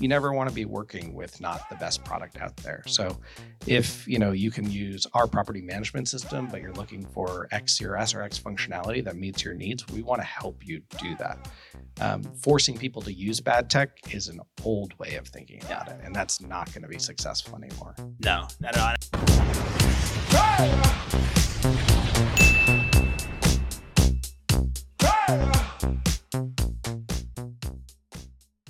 [0.00, 2.82] you never want to be working with not the best product out there.
[2.86, 3.18] So
[3.66, 7.82] if you know you can use our property management system, but you're looking for X
[7.82, 11.16] or S or X functionality that meets your needs, we want to help you do
[11.16, 11.48] that.
[12.00, 15.98] Um, forcing people to use bad tech is an old way of thinking about it,
[16.02, 17.94] and that's not going to be successful anymore.
[18.20, 18.98] No, not at
[21.18, 21.37] all.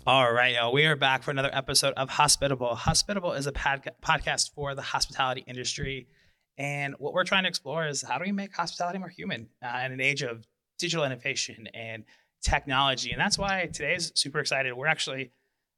[0.09, 0.73] All right, y'all.
[0.73, 2.75] We are back for another episode of Hospitable.
[2.75, 6.09] Hospitable is a pod- podcast for the hospitality industry.
[6.57, 9.83] And what we're trying to explore is how do we make hospitality more human uh,
[9.85, 10.47] in an age of
[10.79, 12.05] digital innovation and
[12.41, 13.11] technology?
[13.11, 14.73] And that's why today's super excited.
[14.73, 15.33] We're actually,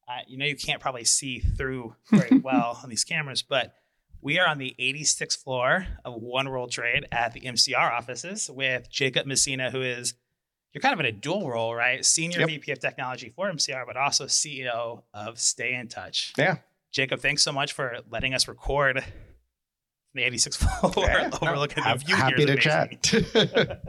[0.09, 3.75] uh, you know, you can't probably see through very well on these cameras, but
[4.23, 8.89] we are on the 86th floor of One World Trade at the MCR offices with
[8.89, 10.15] Jacob Messina, who is
[10.73, 12.05] you're kind of in a dual role, right?
[12.05, 12.49] Senior yep.
[12.49, 16.33] VP of Technology for MCR, but also CEO of Stay in Touch.
[16.39, 16.59] Yeah.
[16.93, 19.05] Jacob, thanks so much for letting us record
[20.15, 20.57] the 86th
[20.93, 23.05] floor yeah, overlooking no, the view happy to chat.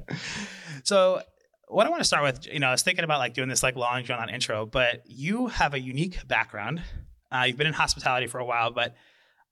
[0.84, 1.22] so
[1.68, 3.64] what I want to start with, you know, I was thinking about like doing this
[3.64, 6.82] like long drawn on intro, but you have a unique background.
[7.32, 8.96] Uh, you've been in hospitality for a while, but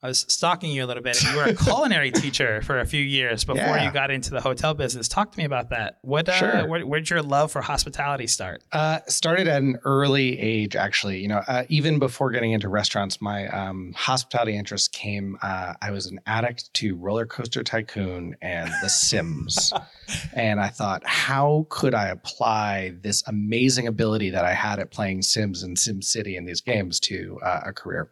[0.02, 1.22] I was stalking you a little bit.
[1.22, 3.83] You were a culinary teacher for a few years before yeah.
[3.83, 5.09] you got into the hotel business.
[5.09, 5.97] Talk to me about that.
[6.03, 6.67] What, uh, sure.
[6.67, 8.64] where, where did your love for hospitality start?
[8.72, 11.20] Uh, started at an early age, actually.
[11.20, 15.38] You know, uh, even before getting into restaurants, my um, hospitality interest came.
[15.42, 19.73] Uh, I was an addict to Roller Coaster Tycoon and The Sims,
[20.33, 25.23] and I thought, how could I apply this amazing ability that I had at playing
[25.23, 28.09] Sims and Sim City in these games to uh, a career?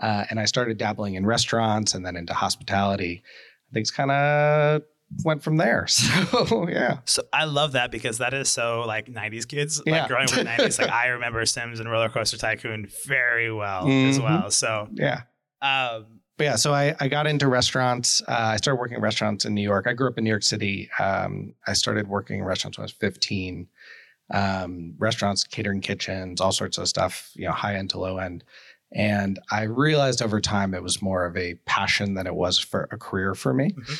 [0.00, 3.22] Uh, and I started dabbling in restaurants and then into hospitality.
[3.72, 4.82] Things kind of
[5.24, 5.86] went from there.
[6.34, 6.98] So yeah.
[7.04, 9.80] So I love that because that is so like '90s kids.
[9.86, 10.00] Yeah.
[10.00, 13.52] Like growing up in the '90s, like I remember Sims and Roller Coaster Tycoon very
[13.52, 14.10] well mm-hmm.
[14.10, 14.50] as well.
[14.50, 15.22] So yeah.
[15.62, 18.20] Um, but yeah, so I, I got into restaurants.
[18.22, 19.86] Uh, I started working in restaurants in New York.
[19.86, 20.90] I grew up in New York City.
[20.98, 23.68] Um, I started working in restaurants when I was 15.
[24.32, 28.42] Um, restaurants, catering kitchens, all sorts of stuff, you know, high end to low end.
[28.94, 32.88] And I realized over time it was more of a passion than it was for
[32.92, 33.70] a career for me.
[33.70, 33.94] Mm-hmm.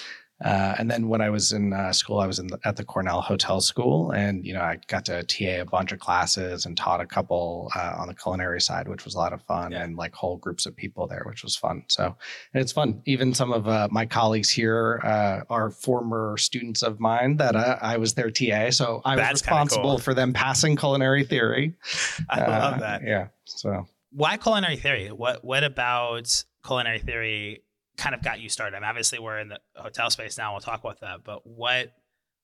[0.44, 2.84] Uh, and then when I was in uh, school, I was in the, at the
[2.84, 6.76] Cornell Hotel School, and you know I got to TA a bunch of classes and
[6.76, 9.84] taught a couple uh, on the culinary side, which was a lot of fun, yeah.
[9.84, 11.84] and like whole groups of people there, which was fun.
[11.88, 12.16] So
[12.52, 13.00] and it's fun.
[13.06, 17.78] Even some of uh, my colleagues here uh, are former students of mine that uh,
[17.80, 19.98] I was their TA, so I was responsible cool.
[19.98, 21.74] for them passing culinary theory.
[22.28, 23.02] I love that.
[23.02, 23.28] Yeah.
[23.44, 25.08] So why culinary theory?
[25.08, 27.62] What what about culinary theory
[27.96, 28.76] kind of got you started?
[28.76, 30.52] I mean, obviously we're in the hotel space now.
[30.52, 31.24] We'll talk about that.
[31.24, 31.92] But what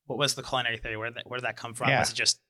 [0.06, 0.96] what was the culinary theory?
[0.96, 1.88] Where did that, where did that come from?
[1.88, 2.00] Yeah.
[2.00, 2.40] Was it just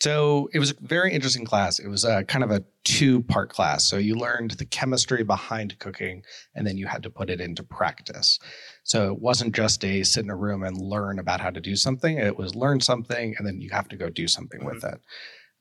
[0.00, 1.78] so it was a very interesting class.
[1.78, 3.88] It was a kind of a two part class.
[3.88, 6.24] So you learned the chemistry behind cooking,
[6.56, 8.40] and then you had to put it into practice.
[8.82, 11.76] So it wasn't just a sit in a room and learn about how to do
[11.76, 12.18] something.
[12.18, 14.74] It was learn something, and then you have to go do something mm-hmm.
[14.74, 15.00] with it.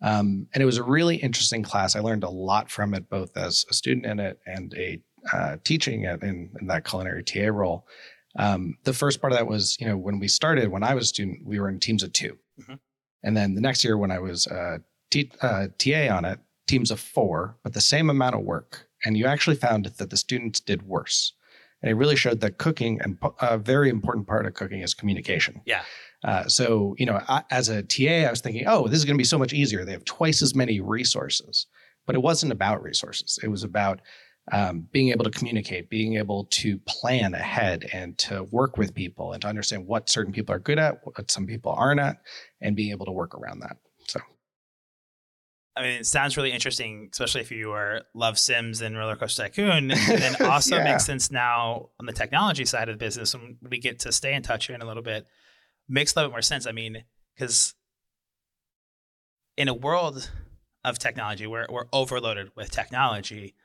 [0.01, 1.95] Um, and it was a really interesting class.
[1.95, 4.99] I learned a lot from it, both as a student in it and a
[5.31, 7.85] uh, teaching it in, in, that culinary TA role.
[8.37, 11.05] Um, the first part of that was, you know, when we started, when I was
[11.05, 12.73] a student, we were in teams of 2 mm-hmm.
[13.23, 14.79] And then the next year, when I was uh,
[15.11, 18.87] t- uh, TA on it, teams of four, but the same amount of work.
[19.05, 21.33] And you actually found that the students did worse.
[21.81, 25.61] And it really showed that cooking and a very important part of cooking is communication.
[25.65, 25.81] Yeah.
[26.23, 29.15] Uh, so, you know, I, as a TA, I was thinking, oh, this is going
[29.15, 29.83] to be so much easier.
[29.83, 31.67] They have twice as many resources.
[32.05, 33.39] But it wasn't about resources.
[33.43, 34.01] It was about
[34.51, 39.33] um, being able to communicate, being able to plan ahead and to work with people
[39.33, 42.17] and to understand what certain people are good at, what some people aren't at,
[42.59, 43.77] and being able to work around that.
[44.07, 44.19] So,
[45.77, 49.43] I mean, it sounds really interesting, especially if you are love Sims and Roller Coaster
[49.43, 49.91] Tycoon.
[50.09, 50.85] And then also yeah.
[50.85, 54.33] makes sense now on the technology side of the business when we get to stay
[54.33, 55.27] in touch here in a little bit
[55.87, 56.65] makes a little bit more sense.
[56.65, 57.03] I mean,
[57.35, 57.75] because
[59.57, 60.29] in a world
[60.83, 63.55] of technology where we're overloaded with technology,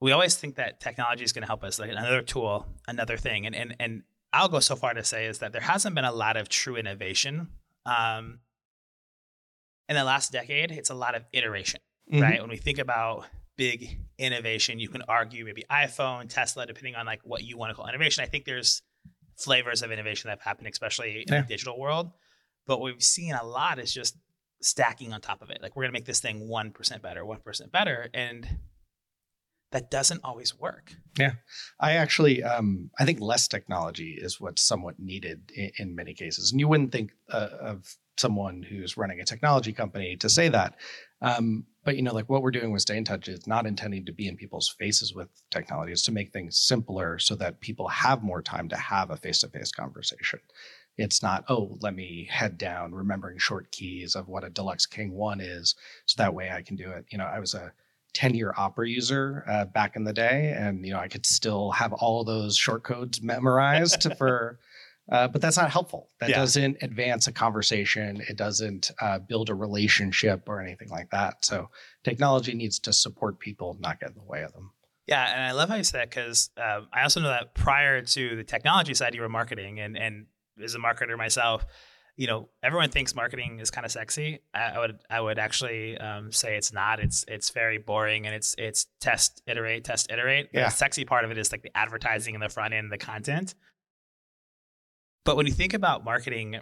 [0.00, 3.46] we always think that technology is going to help us, like another tool, another thing.
[3.46, 6.12] And, and, and I'll go so far to say is that there hasn't been a
[6.12, 7.48] lot of true innovation.
[7.84, 8.40] Um,
[9.88, 11.80] in the last decade, it's a lot of iteration,
[12.10, 12.22] mm-hmm.
[12.22, 12.40] right?
[12.40, 13.26] When we think about
[13.56, 17.74] big innovation, you can argue maybe iPhone, Tesla, depending on like what you want to
[17.74, 18.22] call innovation.
[18.22, 18.82] I think there's
[19.40, 21.42] flavors of innovation that have happened, especially in yeah.
[21.42, 22.10] the digital world.
[22.66, 24.16] But we've seen a lot is just
[24.62, 25.60] stacking on top of it.
[25.62, 28.46] Like we're gonna make this thing one percent better, one percent better, and
[29.72, 30.92] that doesn't always work.
[31.18, 31.32] Yeah,
[31.78, 36.50] I actually um, I think less technology is what's somewhat needed in, in many cases,
[36.50, 40.74] and you wouldn't think uh, of someone who's running a technology company to say that.
[41.22, 44.04] Um, but you know, like what we're doing with Stay in Touch is not intending
[44.06, 45.92] to be in people's faces with technology.
[45.92, 49.72] It's to make things simpler so that people have more time to have a face-to-face
[49.72, 50.40] conversation.
[50.98, 55.12] It's not, oh, let me head down remembering short keys of what a Deluxe King
[55.12, 55.74] One is,
[56.04, 57.06] so that way I can do it.
[57.10, 57.72] You know, I was a
[58.12, 61.70] 10 year Opera user uh, back in the day and you know i could still
[61.70, 64.58] have all those short codes memorized for
[65.10, 66.36] uh, but that's not helpful that yeah.
[66.36, 71.68] doesn't advance a conversation it doesn't uh, build a relationship or anything like that so
[72.04, 74.70] technology needs to support people not get in the way of them
[75.06, 78.02] yeah and i love how you said that because um, i also know that prior
[78.02, 80.26] to the technology side you were marketing and and
[80.62, 81.64] as a marketer myself
[82.20, 84.40] you know, everyone thinks marketing is kind of sexy.
[84.52, 87.00] I, I would I would actually um, say it's not.
[87.00, 90.50] It's it's very boring and it's it's test iterate test iterate.
[90.52, 90.66] Yeah.
[90.66, 93.54] The sexy part of it is like the advertising in the front end, the content.
[95.24, 96.60] But when you think about marketing,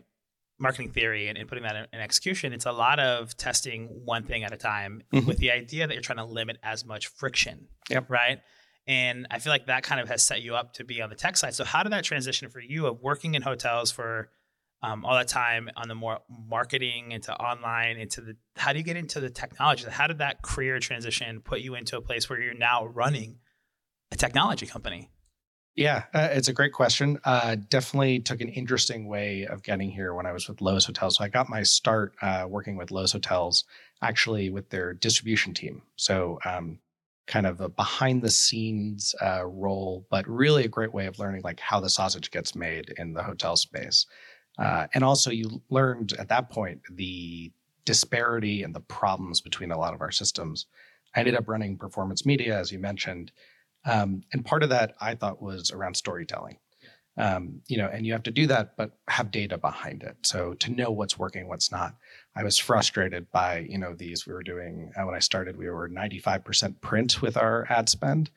[0.59, 4.25] marketing theory and, and putting that in, in, execution, it's a lot of testing one
[4.25, 5.27] thing at a time mm-hmm.
[5.27, 7.69] with the idea that you're trying to limit as much friction.
[7.91, 8.11] Yep.
[8.11, 8.41] Right.
[8.87, 11.15] And I feel like that kind of has set you up to be on the
[11.15, 11.55] tech side.
[11.55, 14.31] So how did that transition for you of working in hotels for
[14.83, 18.85] um, all that time on the more marketing into online into the how do you
[18.85, 22.41] get into the technology how did that career transition put you into a place where
[22.41, 23.39] you're now running
[24.13, 25.11] a technology company
[25.79, 30.15] yeah uh, it's a great question uh, definitely took an interesting way of getting here
[30.15, 33.13] when i was with Loews hotels so i got my start uh, working with Loews
[33.13, 33.65] hotels
[34.03, 36.79] actually with their distribution team so um,
[37.27, 41.43] kind of a behind the scenes uh, role but really a great way of learning
[41.43, 44.07] like how the sausage gets made in the hotel space
[44.59, 47.53] uh, and also, you learned at that point the
[47.85, 50.67] disparity and the problems between a lot of our systems.
[51.15, 53.33] I ended up running performance media, as you mentioned.
[53.89, 56.59] Um, and part of that I thought was around storytelling.
[57.17, 60.17] Um, you know, and you have to do that, but have data behind it.
[60.23, 61.97] So to know what's working, what's not.
[62.37, 65.69] I was frustrated by, you know, these we were doing uh, when I started, we
[65.69, 68.31] were 95% print with our ad spend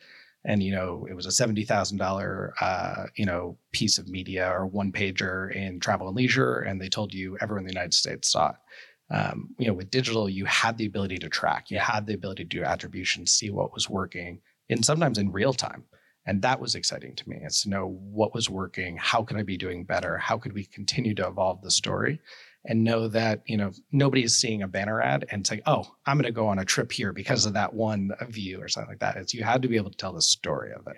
[0.43, 4.65] and you know it was a seventy thousand uh, you know piece of media or
[4.65, 8.31] one pager in Travel and Leisure, and they told you everyone in the United States
[8.31, 8.55] saw it.
[9.13, 12.45] Um, you know, with digital, you had the ability to track, you had the ability
[12.45, 14.39] to do attribution, see what was working,
[14.71, 15.83] and sometimes in real time.
[16.25, 17.39] And that was exciting to me.
[17.41, 20.65] It's to know what was working, how can I be doing better, how could we
[20.65, 22.19] continue to evolve the story,
[22.65, 26.17] and know that you know nobody is seeing a banner ad and saying oh i'm
[26.17, 28.99] going to go on a trip here because of that one view or something like
[28.99, 30.97] that it's you had to be able to tell the story of it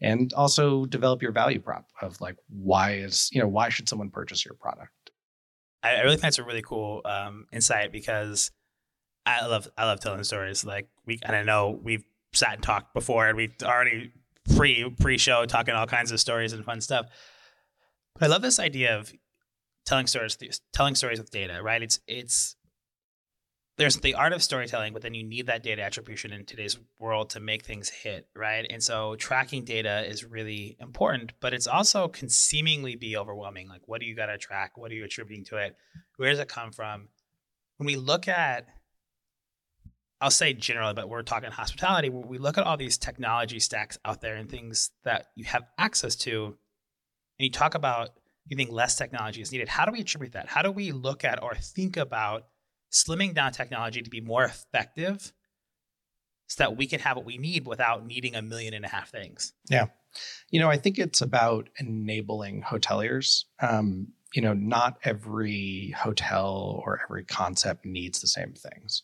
[0.00, 4.10] and also develop your value prop of like why is you know why should someone
[4.10, 5.10] purchase your product
[5.82, 8.50] i really think it's a really cool um, insight because
[9.26, 12.94] i love i love telling stories like we and i know we've sat and talked
[12.94, 14.12] before and we already
[14.56, 17.06] pre pre show talking all kinds of stories and fun stuff.
[18.14, 19.12] But i love this idea of
[19.84, 20.36] telling stories
[20.72, 21.82] telling stories with data right?
[21.82, 22.56] It's it's
[23.78, 27.30] there's the art of storytelling but then you need that data attribution in today's world
[27.30, 28.66] to make things hit right?
[28.68, 33.68] And so tracking data is really important but it's also can seemingly be overwhelming.
[33.68, 34.76] Like what do you got to track?
[34.76, 35.76] What are you attributing to it?
[36.16, 37.08] Where does it come from?
[37.78, 38.66] When we look at
[40.22, 42.08] I'll say generally, but we're talking hospitality.
[42.08, 46.14] We look at all these technology stacks out there and things that you have access
[46.16, 46.54] to, and
[47.38, 48.10] you talk about
[48.46, 49.68] you think less technology is needed.
[49.68, 50.48] How do we attribute that?
[50.48, 52.46] How do we look at or think about
[52.92, 55.32] slimming down technology to be more effective
[56.46, 59.10] so that we can have what we need without needing a million and a half
[59.10, 59.52] things?
[59.68, 59.86] Yeah.
[60.50, 63.44] You know, I think it's about enabling hoteliers.
[63.60, 69.02] Um, you know, not every hotel or every concept needs the same things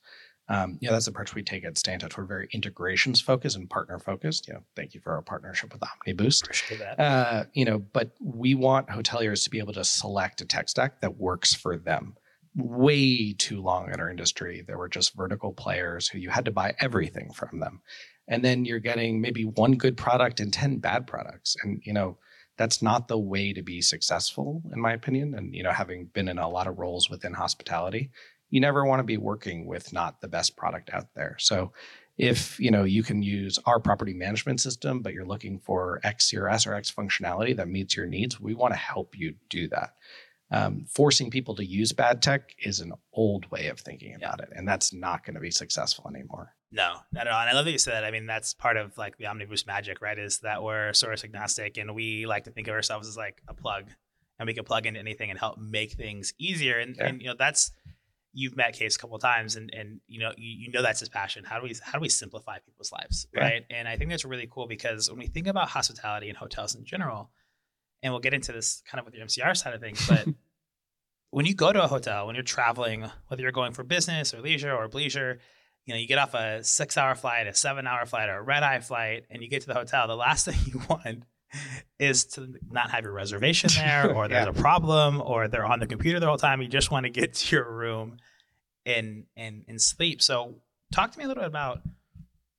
[0.48, 2.16] um, you know, that's the approach we take at Stay in Touch.
[2.16, 4.48] We're very integrations focused and partner focused.
[4.48, 6.44] You know, thank you for our partnership with OmniBoost.
[6.44, 6.98] Appreciate that.
[6.98, 11.00] Uh, you know, but we want hoteliers to be able to select a tech stack
[11.02, 12.16] that works for them.
[12.56, 16.50] Way too long in our industry, there were just vertical players who you had to
[16.50, 17.82] buy everything from them,
[18.26, 22.16] and then you're getting maybe one good product and ten bad products, and you know
[22.56, 25.34] that's not the way to be successful, in my opinion.
[25.34, 28.10] And you know, having been in a lot of roles within hospitality,
[28.50, 31.36] you never want to be working with not the best product out there.
[31.38, 31.72] So
[32.16, 36.30] if you know you can use our property management system, but you're looking for X
[36.30, 39.94] CRS or X functionality that meets your needs, we want to help you do that.
[40.50, 44.46] Um, forcing people to use bad tech is an old way of thinking about yeah.
[44.46, 46.54] it, and that's not going to be successful anymore.
[46.72, 47.40] No, not at all.
[47.40, 48.04] And I love that you said that.
[48.04, 50.18] I mean, that's part of like the OmniBoost magic, right?
[50.18, 53.54] Is that we're source agnostic, and we like to think of ourselves as like a
[53.54, 53.90] plug,
[54.38, 56.78] and we can plug into anything and help make things easier.
[56.78, 57.06] And, yeah.
[57.06, 57.70] and you know that's
[58.38, 61.00] you've met Case a couple of times and and you know you, you know that's
[61.00, 61.44] his passion.
[61.44, 63.40] How do we how do we simplify people's lives, yeah.
[63.40, 63.64] right?
[63.68, 66.84] And I think that's really cool because when we think about hospitality and hotels in
[66.84, 67.30] general,
[68.02, 70.26] and we'll get into this kind of with your MCR side of things, but
[71.30, 74.40] when you go to a hotel, when you're traveling, whether you're going for business or
[74.40, 75.38] leisure or bleisure,
[75.84, 78.42] you know, you get off a six hour flight, a seven hour flight, or a
[78.42, 80.06] red eye flight, and you get to the hotel.
[80.06, 81.24] The last thing you want
[81.98, 84.50] is to not have your reservation there, or there's Yeah.
[84.50, 86.60] a problem, or they're on the computer the whole time.
[86.62, 88.18] You just want to get to your room
[88.88, 90.22] and and and sleep.
[90.22, 90.56] So,
[90.92, 91.82] talk to me a little bit about,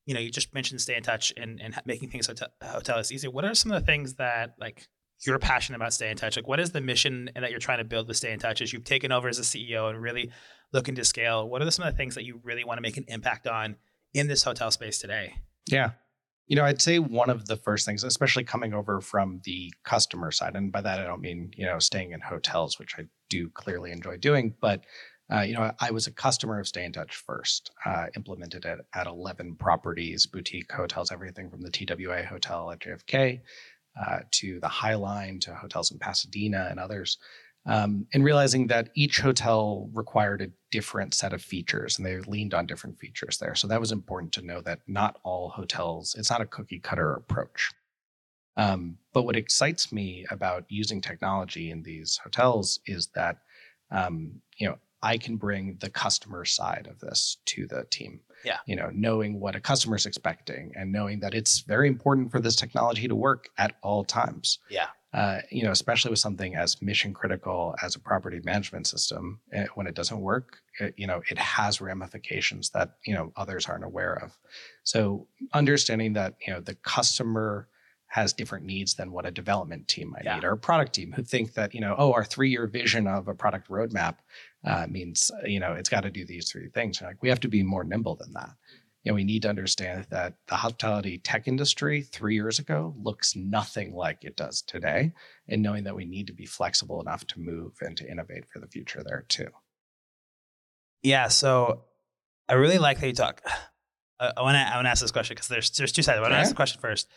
[0.05, 3.12] you know, you just mentioned stay in touch and and making things hotel hotel is
[3.12, 3.31] easier.
[3.31, 4.88] What are some of the things that like
[5.25, 6.38] you're passionate about stay in touch?
[6.38, 8.71] Like, what is the mission that you're trying to build with stay in touch as
[8.71, 10.31] you've taken over as a CEO and really
[10.71, 11.50] looking to scale?
[11.50, 13.75] What are some of the things that you really want to make an impact on
[14.13, 15.33] in this hotel space today?
[15.67, 15.91] Yeah.
[16.48, 20.31] You know, I'd say one of the first things, especially coming over from the customer
[20.31, 23.50] side, and by that I don't mean, you know, staying in hotels, which I do
[23.50, 24.81] clearly enjoy doing, but
[25.31, 28.79] uh, you know, I was a customer of Stay in Touch first, uh, implemented it
[28.95, 33.41] at 11 properties, boutique hotels, everything from the TWA hotel at JFK
[34.00, 37.17] uh, to the High Line to hotels in Pasadena and others.
[37.65, 42.53] Um, and realizing that each hotel required a different set of features and they leaned
[42.53, 43.53] on different features there.
[43.53, 47.13] So that was important to know that not all hotels, it's not a cookie cutter
[47.13, 47.71] approach.
[48.57, 53.38] Um, but what excites me about using technology in these hotels is that,
[53.91, 58.22] um, you know, I can bring the customer side of this to the team.
[58.46, 58.58] Yeah.
[58.65, 62.56] You know, knowing what a customer's expecting and knowing that it's very important for this
[62.56, 64.88] technology to work at all times Yeah.
[65.13, 69.65] uh, you know, especially with something as mission critical as a property management system, eh,
[69.75, 73.84] when it doesn't work, it, you know, it has ramifications that you know others aren't
[73.84, 74.38] aware of.
[74.84, 77.68] So understanding that you know the customer
[78.12, 80.36] has different needs than what a development team might Yeah.
[80.36, 83.06] need or a product team who think that you know oh our three year vision
[83.06, 84.15] of a product roadmap
[84.66, 87.01] uh, means you know it's got to do these three things.
[87.01, 88.51] Like we have to be more nimble than that
[89.04, 93.36] you know, we need to understand that the hospitality tech industry three years ago looks
[93.36, 95.13] nothing like it does today.
[95.48, 98.60] And knowing that we need to be flexible enough to move and to innovate for
[98.60, 99.48] the future there too.
[101.01, 101.30] Yeah.
[101.30, 101.86] So
[102.50, 103.42] I really like how you talk.
[104.20, 106.18] I want to I want to ask this question because there's there's two sides.
[106.18, 106.42] I want to Okay.
[106.42, 107.08] ask the question first.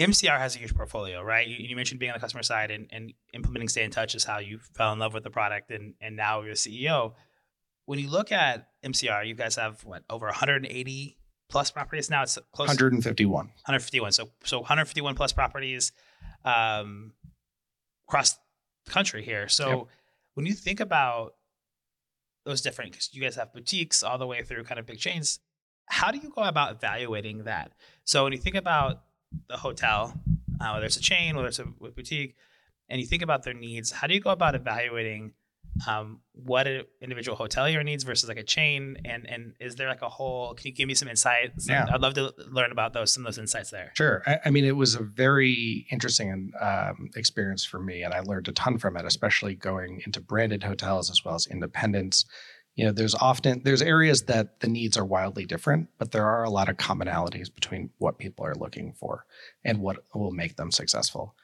[0.00, 1.46] MCR has a huge portfolio, right?
[1.46, 4.24] You, you mentioned being on the customer side and, and implementing Stay in Touch is
[4.24, 7.14] how you fell in love with the product and and now you're CEO.
[7.86, 12.22] When you look at MCR, you guys have what over 180 plus properties now.
[12.22, 13.46] It's close to 151.
[13.46, 14.12] 151.
[14.12, 15.92] So so 151 plus properties
[16.44, 17.12] um,
[18.08, 18.36] across
[18.86, 19.48] the country here.
[19.48, 19.86] So Yep.
[20.34, 21.34] when you think about
[22.44, 25.38] those different, because you guys have boutiques all the way through kind of big chains,
[25.86, 27.72] how do you go about evaluating that?
[28.04, 29.02] So when you think about
[29.48, 30.14] the hotel,
[30.60, 32.36] uh, whether it's a chain, whether it's a boutique,
[32.88, 35.32] and you think about their needs, how do you go about evaluating
[35.88, 38.96] um, what an individual hotelier needs versus like a chain?
[39.04, 40.54] And and is there like a whole?
[40.54, 41.68] Can you give me some insights?
[41.68, 41.86] Yeah.
[41.90, 43.92] I'd love to learn about those some of those insights there.
[43.96, 44.22] Sure.
[44.26, 48.48] I, I mean, it was a very interesting um, experience for me, and I learned
[48.48, 52.24] a ton from it, especially going into branded hotels as well as independents.
[52.74, 56.44] You know, there's often there's areas that the needs are wildly different, but there are
[56.44, 59.26] a lot of commonalities between what people are looking for
[59.64, 61.34] and what will make them successful.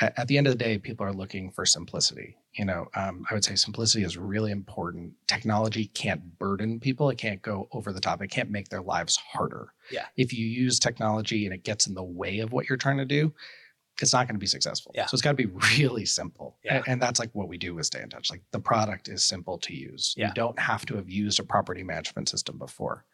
[0.00, 2.36] At, at the end of the day, people are looking for simplicity.
[2.52, 5.14] You know, um, I would say simplicity is really important.
[5.26, 8.20] Technology can't burden people; it can't go over the top.
[8.20, 11.94] It can't make their lives harder yeah if you use technology and it gets in
[11.94, 13.32] the way of what you're trying to do,
[14.00, 14.92] it's not going to be successful.
[14.94, 15.06] Yeah.
[15.06, 15.46] So it's got to be
[15.78, 16.56] really simple.
[16.64, 16.76] Yeah.
[16.76, 18.30] And, and that's like what we do with Stay in Touch.
[18.30, 20.14] Like the product is simple to use.
[20.16, 20.28] Yeah.
[20.28, 23.04] You don't have to have used a property management system before.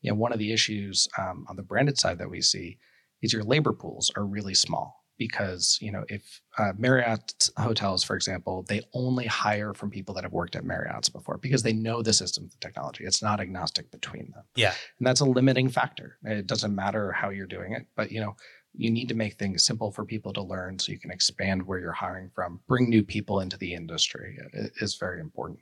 [0.00, 2.78] You know, one of the issues um, on the branded side that we see
[3.20, 8.16] is your labor pools are really small because you know if uh, Marriott hotels, for
[8.16, 12.02] example, they only hire from people that have worked at Marriott's before because they know
[12.02, 13.04] the system, the technology.
[13.04, 16.18] It's not agnostic between them Yeah, and that's a limiting factor.
[16.24, 18.36] It doesn't matter how you're doing it, but you know,
[18.78, 21.80] you need to make things simple for people to learn so you can expand where
[21.80, 24.38] you're hiring from, bring new people into the industry
[24.80, 25.58] is very important.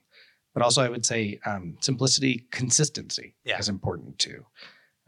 [0.53, 3.59] But also, I would say um, simplicity, consistency Yeah.
[3.59, 4.45] is important too.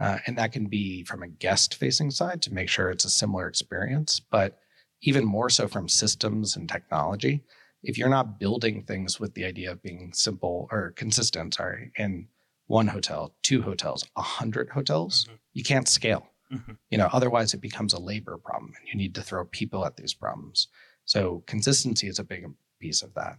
[0.01, 3.11] Uh, and that can be from a guest facing side to make sure it's a
[3.11, 4.59] similar experience, but
[5.03, 7.45] even more so from systems and technology.
[7.83, 12.29] If you're not building things with the idea of being simple or consistent, sorry, in
[12.69, 15.39] one hotel, two hotels, a hundred hotels, Mhm.
[15.53, 16.27] you can't scale.
[16.53, 16.79] Mhm.
[16.91, 19.97] You know, otherwise it becomes a labor problem, and you need to throw people at
[19.97, 20.69] these problems.
[21.05, 22.47] So consistency is a big
[22.81, 23.39] piece of that,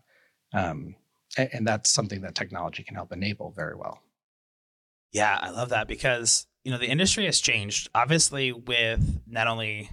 [0.53, 0.95] um,
[1.37, 4.01] a- and, that's something that technology can help enable very well.
[5.11, 7.89] Yeah, I love that because you know the industry has changed.
[7.95, 9.89] Obviously, with not only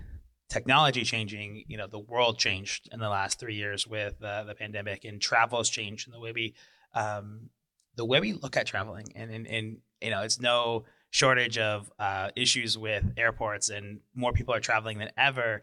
[0.50, 4.54] technology changing, you know the world changed in the last three years with uh, the
[4.54, 6.54] pandemic, and travel has changed, and the way we
[6.94, 7.50] um,
[7.96, 11.90] the way we look at traveling, and and, and you know it's no shortage of
[11.98, 15.62] uh, issues with airports, and more people are traveling than ever,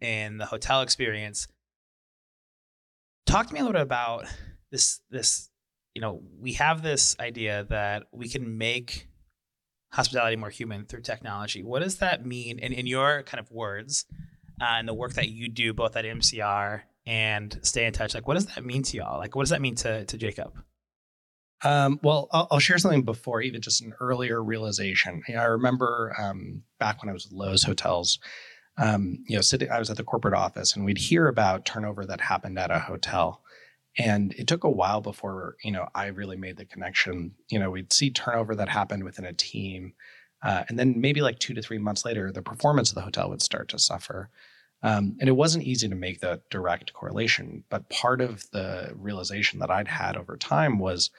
[0.00, 1.48] in the hotel experience.
[3.26, 4.26] Talk to me a little bit about
[4.70, 5.50] this this
[5.94, 9.06] you know, we have this idea that we can make
[9.92, 11.62] hospitality more human through technology.
[11.62, 14.04] What does that mean in, in your kind of words
[14.60, 18.12] uh, and the work that you do both at MCR and stay in touch?
[18.12, 19.18] Like, what does that mean to y'all?
[19.18, 20.52] Like, what does that mean to, to Jacob?
[21.64, 25.22] Um, well, I'll, I'll, share something before even just an earlier realization.
[25.26, 28.18] You know, I remember um, back when I was at Loews Hotels,
[28.76, 32.04] um, you know, sitting, I was at the corporate office and we'd hear about turnover
[32.04, 33.40] that happened at a hotel.
[33.96, 37.32] And it took a while before, you know, I really made the connection.
[37.48, 39.94] You know, we'd see turnover that happened within a team.
[40.42, 43.30] Uh, and then maybe like two to three months later, the performance of the hotel
[43.30, 44.28] would start to suffer.
[44.82, 47.64] Um, and it wasn't easy to make the direct correlation.
[47.70, 51.10] But part of the realization that I'd had over time was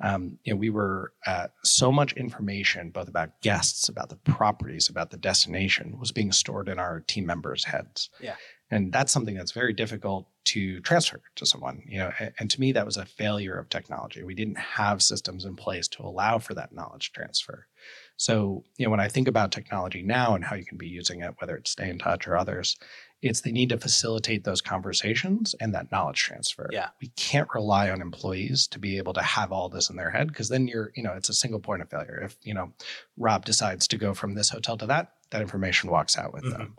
[0.00, 4.88] um, you know, we were uh, so much information, both about guests, about the properties,
[4.88, 8.10] about the destination, was being stored in our team members' heads.
[8.20, 8.36] Yeah,
[8.70, 11.82] and that's something that's very difficult to transfer to someone.
[11.86, 14.24] You know, and, and to me, that was a failure of technology.
[14.24, 17.66] We didn't have systems in place to allow for that knowledge transfer.
[18.16, 21.22] So, you know, when I think about technology now and how you can be using
[21.22, 22.76] it, whether it's Stay in Touch or others,
[23.22, 26.68] it's the need to facilitate those conversations and that knowledge transfer.
[26.72, 26.88] Yeah.
[27.00, 30.28] We can't rely on employees to be able to have all this in their head
[30.28, 32.20] because then you're, you know, it's a single point of failure.
[32.24, 32.72] If, you know,
[33.16, 36.58] Rob decides to go from this hotel to that, that information walks out with mm-hmm.
[36.58, 36.76] them.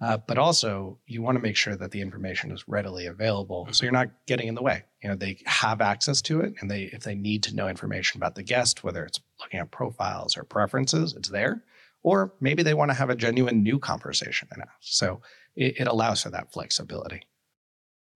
[0.00, 3.72] Uh, but also, you want to make sure that the information is readily available, mm-hmm.
[3.72, 4.84] so you're not getting in the way.
[5.02, 8.18] You know, they have access to it, and they if they need to know information
[8.18, 11.64] about the guest, whether it's looking at profiles or preferences, it's there.
[12.04, 14.72] Or maybe they want to have a genuine new conversation and ask.
[14.80, 15.20] So
[15.58, 17.22] it, it allows for that flexibility.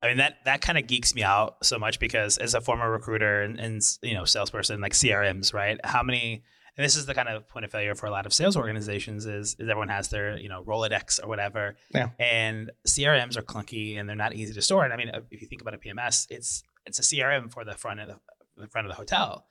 [0.01, 2.91] I mean that that kind of geeks me out so much because as a former
[2.91, 5.79] recruiter and, and you know salesperson like CRMs, right?
[5.85, 6.43] How many
[6.77, 9.27] and this is the kind of point of failure for a lot of sales organizations
[9.27, 12.09] is, is everyone has their you know Rolodex or whatever, yeah.
[12.19, 14.85] and CRMs are clunky and they're not easy to store.
[14.85, 17.65] And I mean, uh, if you think about a PMS, it's it's a CRM for
[17.65, 18.17] the front of the,
[18.57, 19.47] the front of the hotel,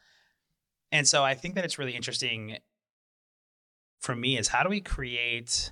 [0.92, 2.58] and so I think that it's really interesting
[4.00, 5.72] for me is how do we create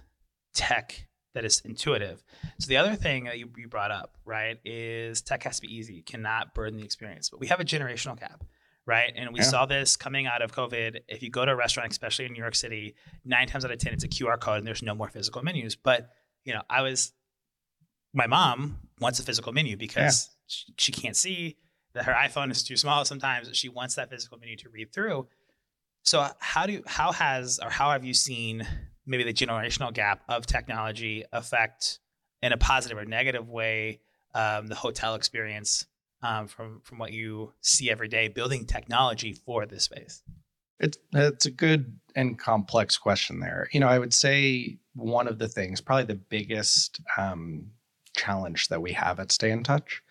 [0.54, 2.24] tech that is intuitive.
[2.60, 5.74] So the other thing that you, you brought up, right, is tech has to be
[5.74, 7.30] easy, cannot burden the experience.
[7.30, 8.44] But we have a generational gap,
[8.86, 9.12] right?
[9.16, 9.46] And we yeah.
[9.46, 11.02] saw this coming out of COVID.
[11.08, 13.78] If you go to a restaurant, especially in New York City, nine times out of
[13.78, 15.76] ten, it's a QR code and there's no more physical menus.
[15.76, 16.10] But
[16.46, 17.14] you know, I was
[18.14, 20.46] my mom wants a physical menu because yeah.
[20.48, 21.58] she, she can't see
[21.94, 23.56] that her iPhone is too small sometimes.
[23.56, 25.28] She wants that physical menu to read through.
[26.04, 28.66] So how do you, how has or how have you seen
[29.10, 32.00] maybe the generational gap of technology affect
[32.42, 34.00] in a positive or negative way
[34.36, 35.86] um, the hotel experience
[36.22, 40.22] um, from from what you see every day building technology for this space?
[40.80, 43.68] It's it's a good and complex question there.
[43.74, 47.72] You know, I would say one of the things, probably the biggest um,
[48.16, 50.02] challenge that we have at Stay in Touch,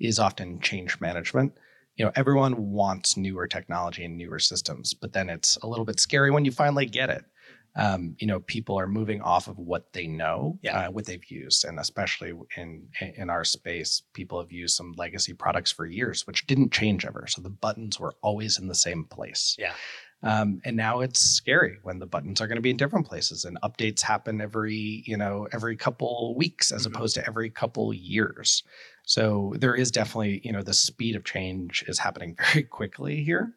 [0.00, 1.52] is often change management.
[1.96, 6.00] You know, everyone wants newer technology and newer systems, but then it's a little bit
[6.00, 7.24] scary when you finally get it
[7.76, 10.88] um, you know, people are moving off of what they know, yeah.
[10.88, 15.34] uh, what they've used, and especially in in our space, people have used some legacy
[15.34, 17.26] products for years, which didn't change ever.
[17.28, 19.56] So the buttons were always in the same place.
[19.58, 19.74] Yeah.
[20.22, 23.44] Um, and now it's scary when the buttons are going to be in different places
[23.44, 26.96] and updates happen every you know every couple weeks as mm-hmm.
[26.96, 28.62] opposed to every couple years
[29.04, 33.52] so there is definitely you know the speed of change is happening very quickly here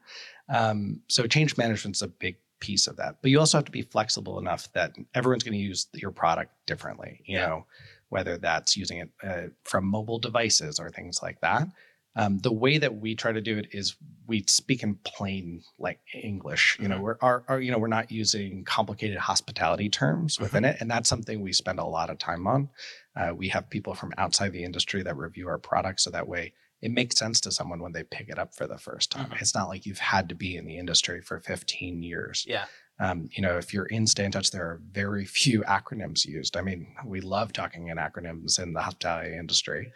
[0.49, 3.17] um, so change management is a big piece of that.
[3.21, 6.51] But you also have to be flexible enough that everyone's going to use your product
[6.65, 7.47] differently, you yeah.
[7.47, 7.65] know,
[8.09, 11.67] whether that's using it uh, from mobile devices or things like that.
[12.15, 13.95] Um, the way that we try to do it is
[14.27, 16.77] we speak in plain like English.
[16.81, 17.03] You know, mm-hmm.
[17.03, 20.71] we're our, our, you know we're not using complicated hospitality terms within mm-hmm.
[20.71, 22.69] it, and that's something we spend a lot of time on.
[23.15, 26.53] Uh, we have people from outside the industry that review our products, so that way
[26.81, 29.25] it makes sense to someone when they pick it up for the first time.
[29.25, 29.41] Mm-hmm.
[29.41, 32.45] It's not like you've had to be in the industry for 15 years.
[32.47, 32.65] Yeah.
[33.01, 36.57] Um, you know, if you're in Stay in Touch, there are very few acronyms used.
[36.57, 39.91] I mean, we love talking in acronyms in the hospitality industry.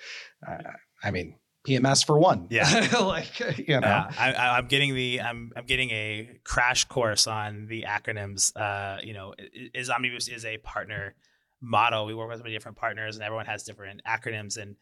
[0.47, 0.71] Uh,
[1.03, 1.35] I mean,
[1.67, 2.47] PMS for one.
[2.49, 7.25] Yeah, like you know, uh, I, am getting the I'm I'm getting a crash course
[7.25, 8.51] on the acronyms.
[8.55, 9.33] Uh, you know,
[9.73, 11.15] is OmniBoost is a partner
[11.61, 12.05] model.
[12.05, 14.75] We work with many different partners, and everyone has different acronyms and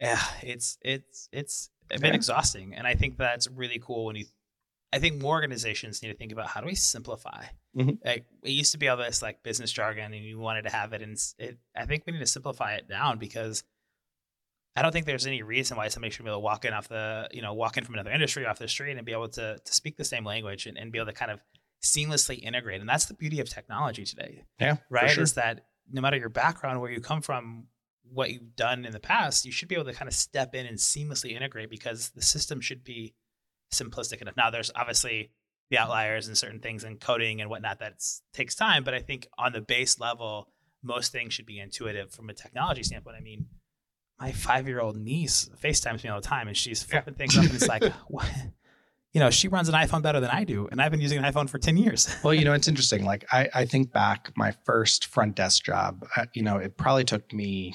[0.00, 2.14] yeah, it's it's it's been yeah.
[2.14, 4.26] exhausting, and I think that's really cool when you.
[4.92, 7.44] I think more organizations need to think about how do we simplify.
[7.76, 7.96] Mm-hmm.
[8.04, 10.92] Like it used to be all this like business jargon, and you wanted to have
[10.92, 11.58] it, and it.
[11.76, 13.64] I think we need to simplify it down because
[14.76, 16.88] I don't think there's any reason why somebody should be able to walk in off
[16.88, 19.58] the you know walk in from another industry off the street and be able to
[19.58, 21.40] to speak the same language and, and be able to kind of
[21.82, 22.80] seamlessly integrate.
[22.80, 24.44] And that's the beauty of technology today.
[24.60, 25.10] Yeah, right.
[25.10, 25.22] Sure.
[25.22, 27.66] Is that no matter your background, where you come from,
[28.12, 30.66] what you've done in the past, you should be able to kind of step in
[30.66, 33.14] and seamlessly integrate because the system should be
[33.72, 34.36] simplistic enough.
[34.36, 35.30] Now, there's obviously
[35.70, 37.94] the outliers and certain things and coding and whatnot that
[38.32, 38.84] takes time.
[38.84, 40.48] But I think on the base level,
[40.82, 43.16] most things should be intuitive from a technology standpoint.
[43.16, 43.46] I mean,
[44.18, 47.18] my five year old niece FaceTimes me all the time and she's flipping yeah.
[47.18, 48.30] things up and it's like, what?
[49.12, 50.68] You know, she runs an iPhone better than I do.
[50.70, 52.14] And I've been using an iPhone for 10 years.
[52.22, 53.04] well, you know, it's interesting.
[53.04, 57.04] Like, I, I think back my first front desk job, uh, you know, it probably
[57.04, 57.74] took me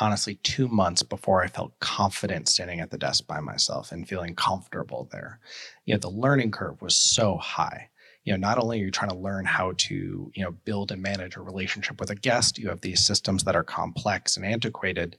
[0.00, 4.34] honestly two months before I felt confident standing at the desk by myself and feeling
[4.34, 5.40] comfortable there.
[5.84, 7.90] You know, the learning curve was so high.
[8.24, 11.02] You know, not only are you trying to learn how to, you know, build and
[11.02, 15.16] manage a relationship with a guest, you have these systems that are complex and antiquated.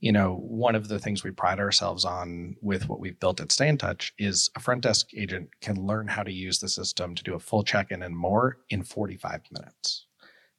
[0.00, 3.52] You know, one of the things we pride ourselves on with what we've built at
[3.52, 7.14] Stay in Touch is a front desk agent can learn how to use the system
[7.14, 10.06] to do a full check-in and more in 45 minutes.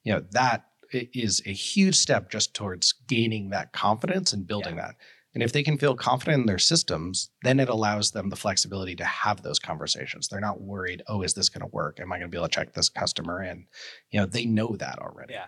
[0.02, 4.86] You know, that is a huge step just towards gaining that confidence and building yeah.
[4.86, 4.94] that.
[5.34, 8.96] And if they can feel confident in their systems, then it allows them the flexibility
[8.96, 10.28] to have those conversations.
[10.28, 12.00] They're not worried, oh, is this going to work?
[12.00, 13.66] Am I going to be able to check this customer in?
[14.10, 15.34] You know, they know that already.
[15.34, 15.46] Yeah.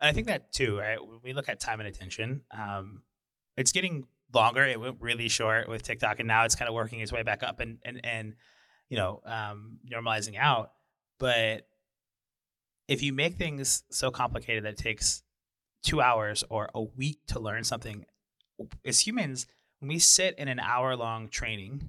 [0.00, 0.98] And I think that too, right?
[1.00, 3.02] When we look at time and attention, um,
[3.56, 4.64] it's getting longer.
[4.64, 7.42] It went really short with TikTok, and now it's kind of working its way back
[7.42, 8.34] up and and and
[8.88, 10.72] you know um, normalizing out.
[11.18, 11.68] But
[12.88, 15.22] if you make things so complicated that it takes
[15.82, 18.04] two hours or a week to learn something,
[18.84, 19.46] as humans,
[19.80, 21.82] when we sit in an hour long training,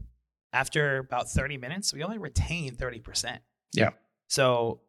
[0.52, 3.40] after about 30 minutes, we only retain 30%.
[3.74, 3.90] Yeah.
[4.28, 4.82] So,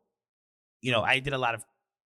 [0.81, 1.65] you know, I did a lot of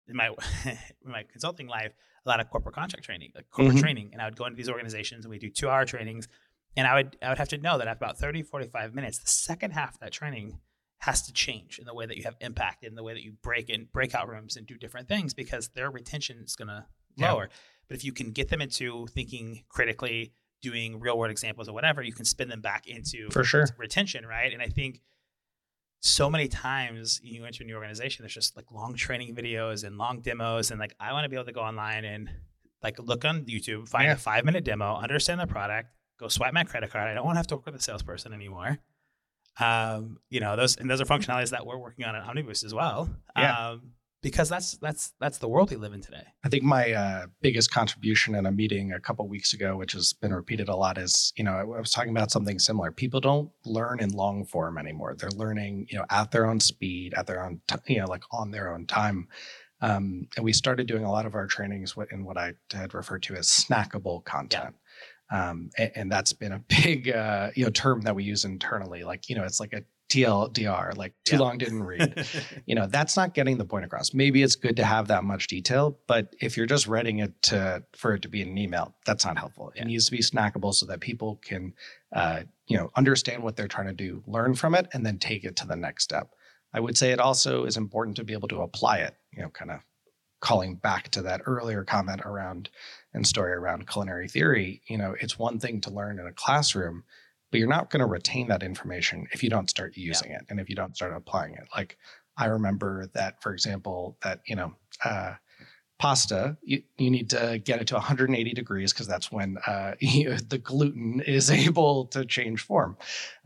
[0.06, 0.28] in my
[0.64, 1.92] in my consulting life,
[2.26, 3.82] a lot of corporate contract training, like corporate mm-hmm.
[3.82, 4.10] training.
[4.12, 6.28] And I would go into these organizations and we do two hour trainings.
[6.76, 9.28] And I would I would have to know that after about 30, 45 minutes, the
[9.28, 10.58] second half of that training
[10.98, 13.32] has to change in the way that you have impact in the way that you
[13.42, 16.86] break in breakout rooms and do different things because their retention is going to
[17.18, 17.44] lower.
[17.44, 17.56] Yeah.
[17.88, 22.02] But if you can get them into thinking critically, doing real world examples or whatever,
[22.02, 24.52] you can spin them back into for sure retention, right?
[24.52, 25.02] And I think
[26.00, 29.98] so many times you enter a new organization, there's just like long training videos and
[29.98, 32.30] long demos, and like I want to be able to go online and
[32.82, 34.12] like look on YouTube, find yeah.
[34.12, 37.08] a five minute demo, understand the product, go swipe my credit card.
[37.08, 38.78] I don't want to have to work with a salesperson anymore.
[39.60, 42.74] Um, you know, those and those are functionalities that we're working on at Omniboost as
[42.74, 43.08] well.
[43.36, 43.70] Yeah.
[43.70, 43.92] Um,
[44.24, 46.24] because that's that's that's the world we live in today.
[46.44, 50.14] I think my uh, biggest contribution in a meeting a couple weeks ago, which has
[50.14, 52.90] been repeated a lot, is you know I, I was talking about something similar.
[52.90, 55.14] People don't learn in long form anymore.
[55.16, 58.24] They're learning you know at their own speed, at their own t- you know like
[58.32, 59.28] on their own time.
[59.82, 63.22] Um, and we started doing a lot of our trainings in what I had referred
[63.24, 64.74] to as snackable content.
[65.30, 69.04] Um, and, and, that's been a big uh, you know term that we use internally.
[69.04, 71.42] Like you know, it's like a TLDR, like too yeah.
[71.42, 72.26] long didn't read.
[72.66, 74.12] you know, that's not getting the point across.
[74.12, 77.82] Maybe it's good to have that much detail, but if you're just writing it to
[77.96, 79.72] for it to be in an email, that's not helpful.
[79.74, 79.82] Yeah.
[79.82, 81.74] It needs to be snackable so that people can
[82.12, 85.44] uh, you know understand what they're trying to do, learn from it, and then take
[85.44, 86.30] it to the next step.
[86.72, 89.16] I would say it also is important to be able to apply it.
[89.32, 89.80] You know, kind of
[90.40, 92.68] calling back to that earlier comment around
[93.14, 97.04] and story around culinary theory, you know, it's one thing to learn in a classroom,
[97.50, 100.38] but you're not going to retain that information if you don't start using yeah.
[100.38, 101.68] it and if you don't start applying it.
[101.74, 101.96] Like
[102.36, 104.74] I remember that, for example, that, you know,
[105.04, 105.34] uh,
[106.00, 110.36] pasta, you, you need to get it to 180 degrees because that's when uh, you,
[110.36, 112.96] the gluten is able to change form.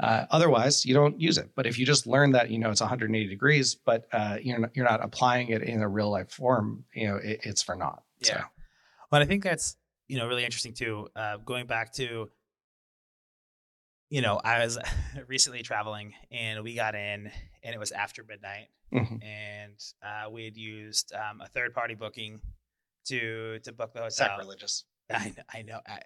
[0.00, 1.50] Uh, otherwise, you don't use it.
[1.54, 4.70] But if you just learn that, you know, it's 180 degrees, but uh, you're, not,
[4.74, 8.02] you're not applying it in a real life form, you know, it, it's for naught.
[8.20, 8.40] Yeah.
[8.40, 8.44] So.
[9.10, 9.76] But I think that's
[10.08, 11.08] you know really interesting too.
[11.16, 12.30] Uh, going back to
[14.10, 14.78] you know, I was
[15.26, 17.30] recently traveling and we got in
[17.62, 19.22] and it was after midnight mm-hmm.
[19.22, 22.40] and uh, we had used um, a third party booking
[23.06, 24.10] to to book the hotel.
[24.10, 24.84] Sacrilegious.
[25.10, 25.80] I I know.
[25.86, 26.00] I,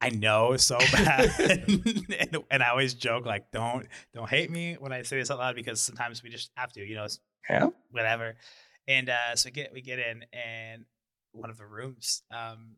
[0.00, 4.92] I know so bad, and, and, I always joke like, "Don't don't hate me when
[4.92, 7.06] I say this out loud," because sometimes we just have to, you know,
[7.48, 8.34] yeah, whatever.
[8.88, 10.86] And uh, so we get we get in, and
[11.32, 12.76] one of the rooms um,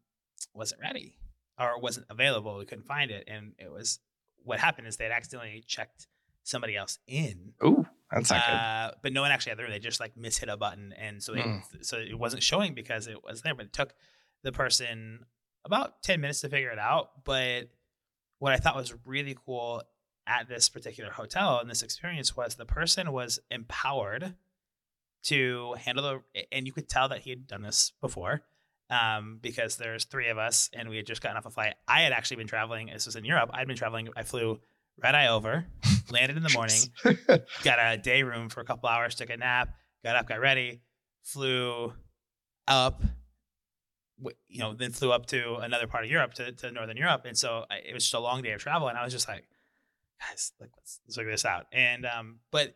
[0.54, 1.16] wasn't ready
[1.58, 2.58] or wasn't available.
[2.58, 4.00] We couldn't find it, and it was
[4.42, 6.06] what happened is they'd accidentally checked
[6.42, 7.52] somebody else in.
[7.64, 8.96] Ooh, that's not uh, good.
[9.02, 9.72] But no one actually had the room.
[9.72, 11.62] They just like mishit a button, and so they, mm.
[11.82, 13.54] so it wasn't showing because it was there.
[13.54, 13.94] But it took
[14.42, 15.26] the person
[15.64, 17.24] about ten minutes to figure it out.
[17.24, 17.70] But
[18.38, 19.82] what I thought was really cool
[20.26, 24.34] at this particular hotel and this experience was the person was empowered
[25.24, 28.42] to handle the, and you could tell that he had done this before
[28.90, 31.74] um, because there's three of us and we had just gotten off a flight.
[31.88, 32.90] I had actually been traveling.
[32.92, 33.50] This was in Europe.
[33.52, 34.08] I'd been traveling.
[34.16, 34.60] I flew
[35.02, 35.66] red eye over,
[36.10, 36.78] landed in the morning,
[37.62, 40.82] got a day room for a couple hours, took a nap, got up, got ready,
[41.22, 41.92] flew
[42.68, 43.02] up,
[44.48, 47.22] you know, then flew up to another part of Europe, to, to Northern Europe.
[47.24, 48.88] And so I, it was just a long day of travel.
[48.88, 49.44] And I was just like,
[50.20, 51.66] guys, like let's, let's figure this out.
[51.72, 52.74] And um, but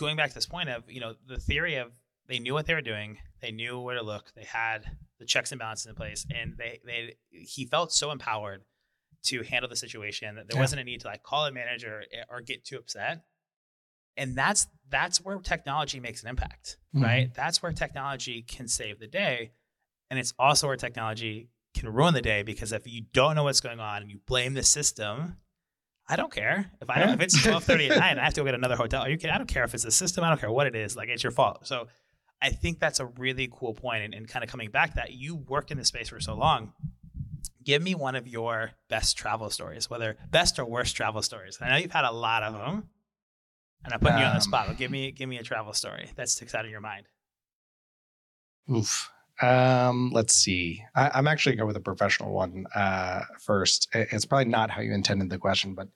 [0.00, 1.92] going back to this point of you know the theory of
[2.26, 4.84] they knew what they were doing, they knew where to look, they had
[5.18, 8.62] the checks and balances in place, and they they he felt so empowered
[9.24, 10.62] to handle the situation that there yeah.
[10.62, 13.22] wasn't a need to like call a manager eh, or get too upset.
[14.16, 17.04] And that's that's where technology makes an impact, mm-hmm.
[17.04, 17.34] right?
[17.34, 19.52] That's where technology can save the day.
[20.08, 23.60] And it's also where technology can ruin the day because if you don't know what's
[23.60, 25.36] going on and you blame the system,
[26.10, 28.40] I don't care if I if it's twelve thirty at night and I have to
[28.40, 29.02] go get another hotel.
[29.02, 29.30] Are you kidding?
[29.30, 30.24] I don't care if it's the system.
[30.24, 30.96] I don't care what it is.
[30.96, 31.66] Like it's your fault.
[31.68, 31.86] So
[32.42, 35.36] I think that's a really cool point and, and kind of coming back that you
[35.36, 36.72] worked in this space for so long.
[37.62, 41.58] Give me one of your best travel stories, whether best or worst travel stories.
[41.60, 42.88] I know you've had a lot of them,
[43.84, 44.66] and I'm putting um, you on the um, spot.
[44.66, 47.06] But give me give me a travel story that sticks out in your mind.
[48.68, 49.10] Oof.
[49.42, 50.82] Um, let's see.
[50.94, 53.88] I, am actually going go with a professional one uh, first.
[53.94, 55.88] It's probably not how you intended the question, but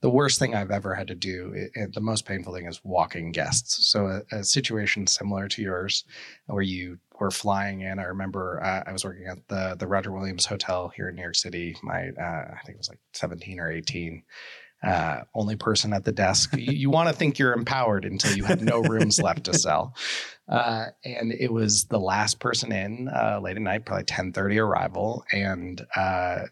[0.00, 2.80] the worst thing I've ever had to do, it, it, the most painful thing is
[2.84, 3.90] walking guests.
[3.90, 6.04] So a, a, situation similar to yours,
[6.46, 7.98] where you were flying in.
[7.98, 11.22] I remember uh, I was working at the the Roger Williams Hotel here in New
[11.22, 11.76] York City.
[11.82, 14.22] My uh, I think it was like 17 or 18,
[14.82, 16.54] uh, only person at the desk.
[16.56, 19.94] you, you want to think you're empowered until you have no rooms left to sell.
[20.48, 25.24] Uh, and it was the last person in uh, late at night, probably 10:30 arrival,
[25.32, 26.42] and uh,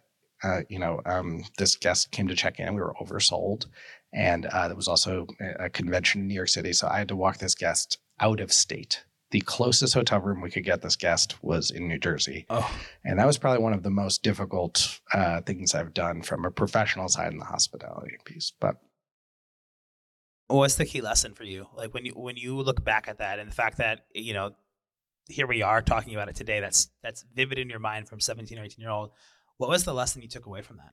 [0.44, 2.74] uh, you know um, this guest came to check in.
[2.74, 3.66] We were oversold,
[4.12, 5.26] and uh, there was also
[5.58, 8.52] a convention in New York City, so I had to walk this guest out of
[8.52, 12.46] state the closest hotel room we could get this guest was in New Jersey.
[12.48, 12.70] Oh.
[13.04, 16.50] And that was probably one of the most difficult uh, things I've done from a
[16.50, 18.52] professional side in the hospitality piece.
[18.58, 18.76] But
[20.46, 21.66] what's the key lesson for you?
[21.74, 24.52] Like when you when you look back at that and the fact that, you know,
[25.28, 28.58] here we are talking about it today, that's that's vivid in your mind from 17
[28.58, 29.10] or 18 year old.
[29.58, 30.92] What was the lesson you took away from that?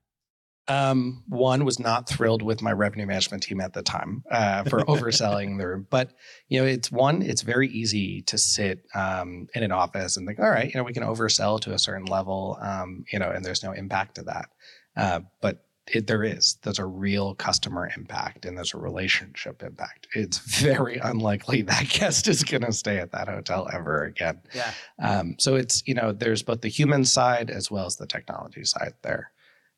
[0.67, 4.79] Um, one was not thrilled with my revenue management team at the time uh, for
[4.85, 5.87] overselling the room.
[5.89, 6.11] But
[6.47, 7.21] you know, it's one.
[7.21, 10.83] It's very easy to sit um, in an office and think, all right, you know,
[10.83, 14.23] we can oversell to a certain level, um, you know, and there's no impact to
[14.23, 14.49] that.
[14.97, 16.57] Uh, but it, there is.
[16.63, 20.07] There's a real customer impact and there's a relationship impact.
[20.15, 24.41] It's very unlikely that guest is going to stay at that hotel ever again.
[24.53, 24.71] Yeah.
[24.99, 28.63] Um, so it's you know, there's both the human side as well as the technology
[28.63, 29.31] side there.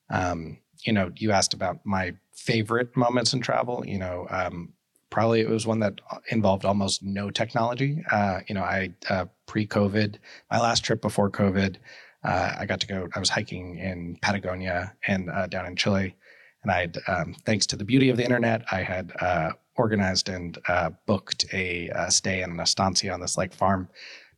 [0.10, 3.84] Um, you know, you asked about my favorite moments in travel.
[3.86, 4.74] You know, um,
[5.10, 8.04] probably it was one that involved almost no technology.
[8.12, 10.16] Uh, you know, I uh, pre-COVID,
[10.52, 11.78] my last trip before COVID,
[12.24, 13.08] uh, I got to go.
[13.16, 16.16] I was hiking in Patagonia and uh, down in Chile,
[16.64, 20.28] and I had, um, thanks to the beauty of the internet, I had uh, organized
[20.28, 23.88] and uh, booked a, a, stay in an estancia on this like farm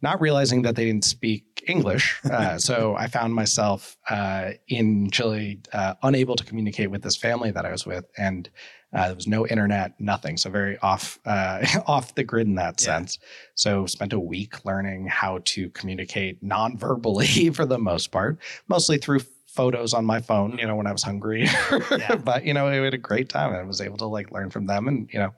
[0.01, 2.19] not realizing that they didn't speak English.
[2.23, 7.51] Uh, so I found myself uh, in Chile, uh, unable to communicate with this family
[7.51, 8.49] that I was with, and
[8.93, 10.37] uh, there was no internet, nothing.
[10.37, 12.85] So very off uh, off the grid in that yeah.
[12.85, 13.19] sense.
[13.55, 19.21] So spent a week learning how to communicate non-verbally for the most part, mostly through
[19.53, 21.47] photos on my phone, you know, when I was hungry.
[21.91, 22.15] yeah.
[22.23, 24.49] But you know, we had a great time and I was able to like learn
[24.49, 25.33] from them and you know,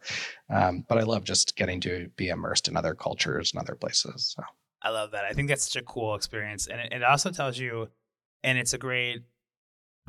[0.49, 4.35] um, but I love just getting to be immersed in other cultures and other places.
[4.35, 4.43] So
[4.81, 5.25] I love that.
[5.25, 6.67] I think that's such a cool experience.
[6.67, 7.89] And it, it also tells you
[8.43, 9.21] and it's a great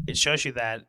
[0.06, 0.86] it shows you that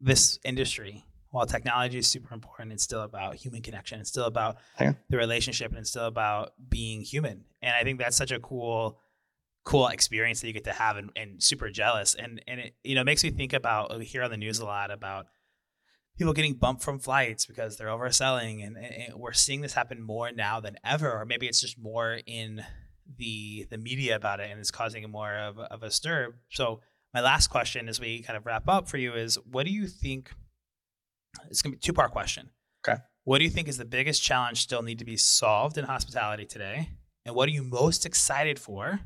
[0.00, 4.00] this industry while technology is super important, it's still about human connection.
[4.00, 4.94] It's still about yeah.
[5.10, 7.44] the relationship and it's still about being human.
[7.60, 8.98] And I think that's such a cool
[9.66, 12.14] cool experience that you get to have and, and super jealous.
[12.14, 14.60] And and it you know makes me think about uh, we hear on the news
[14.60, 15.26] a lot about
[16.16, 20.32] people getting bumped from flights because they're overselling and, and, we're seeing this happen more
[20.32, 22.64] now than ever or maybe it's just more in
[23.18, 26.34] the the media about it and it's causing more of, of a stir.
[26.48, 26.80] So
[27.12, 29.88] my last question as we kind of wrap up for you is what do you
[29.88, 30.30] think
[31.50, 32.50] it's going to be a two part question.
[32.86, 32.98] Okay.
[33.24, 36.46] What do you think is the biggest challenge still need to be solved in hospitality
[36.46, 36.90] today?
[37.24, 39.00] And what are you most excited for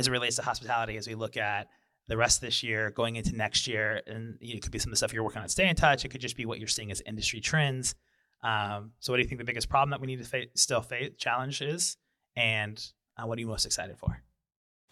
[0.00, 1.68] as it relates to hospitality as we look at
[2.08, 4.78] the rest of this year, going into next year, and you know, it could be
[4.78, 5.48] some of the stuff you're working on.
[5.48, 6.04] Stay in touch.
[6.04, 7.94] It could just be what you're seeing as industry trends.
[8.42, 10.80] Um, so, what do you think the biggest problem that we need to fa- still
[10.80, 11.96] face challenge is,
[12.34, 12.82] and
[13.16, 14.22] uh, what are you most excited for?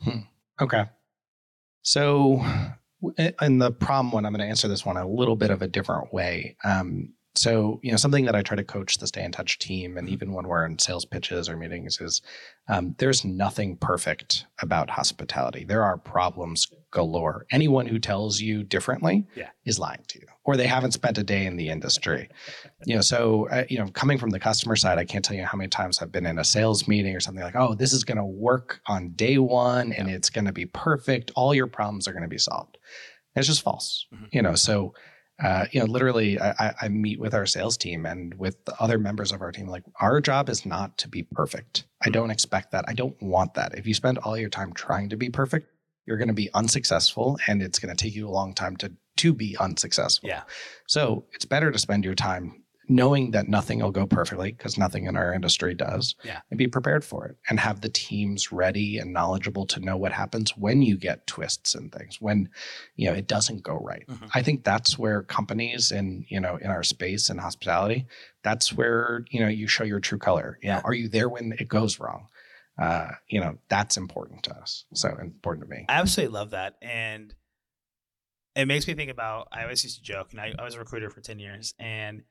[0.04, 0.18] Hmm.
[0.60, 0.84] Okay,
[1.82, 2.44] so
[3.40, 5.68] in the problem one, I'm going to answer this one a little bit of a
[5.68, 6.56] different way.
[6.64, 9.96] Um, so you know something that i try to coach the stay in touch team
[9.96, 10.14] and mm-hmm.
[10.14, 12.22] even when we're in sales pitches or meetings is
[12.68, 19.26] um, there's nothing perfect about hospitality there are problems galore anyone who tells you differently
[19.36, 19.48] yeah.
[19.64, 22.28] is lying to you or they haven't spent a day in the industry
[22.86, 25.44] you know so uh, you know coming from the customer side i can't tell you
[25.44, 28.04] how many times i've been in a sales meeting or something like oh this is
[28.04, 32.08] going to work on day one and it's going to be perfect all your problems
[32.08, 32.78] are going to be solved
[33.36, 34.24] it's just false mm-hmm.
[34.32, 34.92] you know so
[35.42, 38.98] uh, you know, literally, I, I meet with our sales team and with the other
[38.98, 39.68] members of our team.
[39.68, 41.84] Like, our job is not to be perfect.
[42.02, 42.84] I don't expect that.
[42.88, 43.78] I don't want that.
[43.78, 45.70] If you spend all your time trying to be perfect,
[46.06, 48.92] you're going to be unsuccessful, and it's going to take you a long time to
[49.18, 50.28] to be unsuccessful.
[50.28, 50.42] Yeah.
[50.86, 55.04] So it's better to spend your time knowing that nothing will go perfectly because nothing
[55.06, 56.14] in our industry does.
[56.24, 56.40] Yeah.
[56.50, 60.12] And be prepared for it and have the teams ready and knowledgeable to know what
[60.12, 62.48] happens when you get twists and things, when,
[62.96, 64.06] you know, it doesn't go right.
[64.08, 64.30] Mhm.
[64.34, 68.06] I think that's where companies in, you know, in our space and hospitality,
[68.42, 70.58] that's where, you know, you show your true color.
[70.62, 70.82] You know, Yeah.
[70.84, 72.28] are you there when it goes wrong?
[72.78, 74.84] Uh, you know, that's important to us.
[74.94, 75.84] So important to me.
[75.88, 76.76] I absolutely love that.
[76.80, 77.34] And
[78.54, 80.78] it makes me think about I always used to joke, and I, I was a
[80.78, 82.22] recruiter for 10 years, and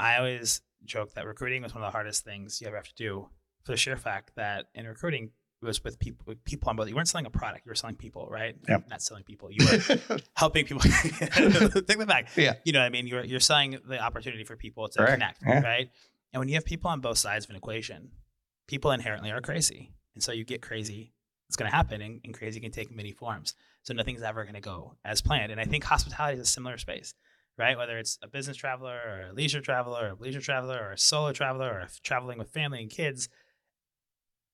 [0.00, 2.94] I always joke that recruiting was one of the hardest things you ever have to
[2.94, 3.28] do
[3.64, 5.30] for the sheer fact that in recruiting
[5.62, 6.88] it was with people with people on both.
[6.88, 8.56] You weren't selling a product, you were selling people, right?
[8.66, 8.84] Yep.
[8.88, 9.50] Not selling people.
[9.52, 10.80] You were helping people
[11.86, 12.28] take me back.
[12.34, 12.54] Yeah.
[12.64, 13.06] You know what I mean?
[13.06, 15.12] You're you're selling the opportunity for people to Correct.
[15.12, 15.60] connect, Yeah.
[15.62, 15.90] right?
[16.32, 18.10] And when you have people on both sides of an equation,
[18.68, 19.92] people inherently are crazy.
[20.14, 21.12] And so you get crazy.
[21.48, 23.54] It's going to happen, and, and crazy can take many forms.
[23.82, 25.50] So nothing's ever going to go as planned.
[25.50, 27.12] And I think hospitality is a similar space,
[27.60, 27.76] right?
[27.76, 30.98] Whether it's a business traveler or a leisure traveler or a leisure traveler or a
[30.98, 33.28] solo traveler or traveling with family and kids,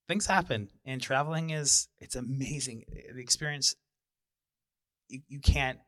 [0.09, 0.69] things happen.
[0.85, 2.83] And traveling is, it's amazing.
[3.15, 3.77] The experience,
[5.09, 5.79] you, you can't,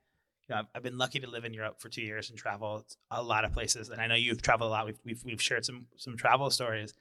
[0.49, 2.87] you know, I've, I've been lucky to live in Europe for two years and travel
[3.11, 3.89] a lot of places.
[3.89, 4.87] And I know you've traveled a lot.
[4.87, 6.95] We've, we've, we've shared some, some travel stories.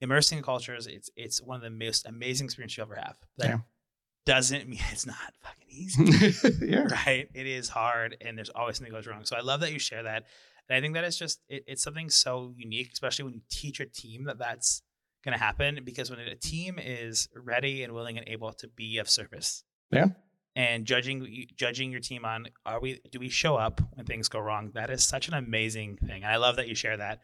[0.00, 3.16] Immersing in cultures, it's, it's one of the most amazing experiences you ever have.
[3.36, 3.58] Yeah.
[4.24, 6.84] Doesn't mean it's not fucking easy yeah.
[7.06, 7.28] right?
[7.34, 9.24] It is hard, and there's always something goes wrong.
[9.24, 10.24] So I love that you share that,
[10.68, 13.80] and I think that is just it, it's something so unique, especially when you teach
[13.80, 14.82] a team that that's
[15.24, 15.80] going to happen.
[15.84, 20.06] Because when a team is ready and willing and able to be of service, Yeah.
[20.56, 24.38] and judging judging your team on are we do we show up when things go
[24.40, 24.70] wrong?
[24.74, 27.20] That is such an amazing thing, and I love that you share that.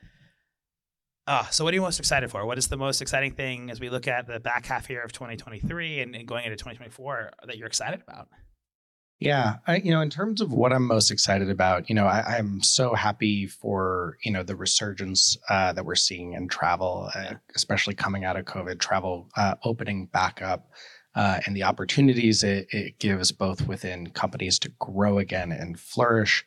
[1.30, 2.46] Ah, so what are you most excited for?
[2.46, 5.12] What is the most exciting thing as we look at the back half here of
[5.12, 8.28] 2023 and, and going into 2024 that you're excited about?
[9.20, 12.38] Yeah, I, you know, in terms of what I'm most excited about, you know, I,
[12.38, 17.34] I'm so happy for you know the resurgence uh, that we're seeing in travel, uh,
[17.54, 20.70] especially coming out of COVID, travel uh, opening back up,
[21.14, 26.46] uh, and the opportunities it, it gives both within companies to grow again and flourish.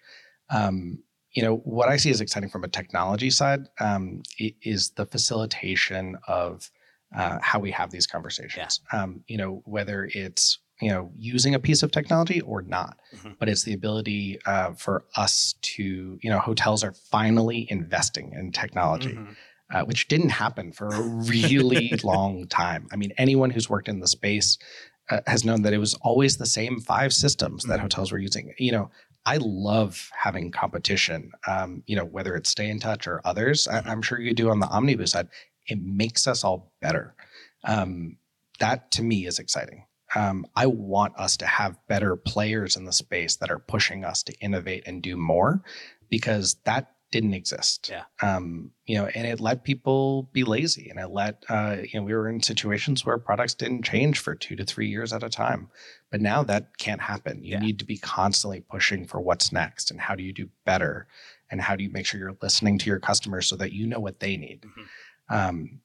[0.49, 5.05] Um, you know, what I see as exciting from a technology side um, is the
[5.05, 6.69] facilitation of
[7.15, 8.81] uh, how we have these conversations.
[8.91, 13.35] Um, you know, whether it's you know using a piece of technology or not, Mhm.
[13.39, 18.51] but it's the ability uh, for us to you know hotels are finally investing in
[18.51, 19.35] technology, Mhm.
[19.73, 22.87] uh, which didn't happen for a really long time.
[22.91, 24.57] I mean, anyone who's worked in the space
[25.09, 27.83] uh, has known that it was always the same five systems that Mhm.
[27.83, 28.53] hotels were using.
[28.57, 28.91] You know,
[29.25, 31.31] I love having competition.
[31.47, 33.67] Um, you know, whether it's Stayntouch or others.
[33.67, 35.27] I, I'm sure you do on the OmniBoost side.
[35.67, 37.15] It makes us all better.
[37.63, 38.17] Um,
[38.59, 39.85] that to me is exciting.
[40.15, 44.23] Um, I want us to have better players in the space that are pushing us
[44.23, 45.63] to innovate and do more,
[46.09, 47.89] because that didn't exist.
[47.91, 48.03] Yeah.
[48.21, 52.05] Um, you know, and it let people be lazy, and it let uh, you know
[52.05, 55.29] we were in situations where products didn't change for two to three years at a
[55.29, 55.69] time.
[56.09, 57.43] But now that can't happen.
[57.43, 57.59] You Yeah.
[57.59, 61.07] need to be constantly pushing for what's next and how do you do better
[61.49, 63.99] and how do you make sure you're listening to your customers so that you know
[63.99, 64.61] what they need.
[64.63, 64.87] Mhm.
[65.29, 65.81] Um,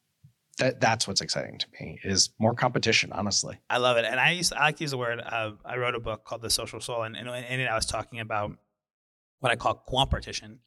[0.58, 3.12] that that's what's exciting to me is more competition.
[3.12, 5.20] Honestly, I love it, and I used I like to use the word.
[5.20, 7.84] Uh, I wrote a book called The Social Soul, and, and in it I was
[7.86, 8.52] talking about
[9.40, 10.58] what I call coopetition.